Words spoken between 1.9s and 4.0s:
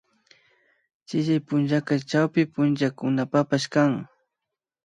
chawpi punchakunapapash kan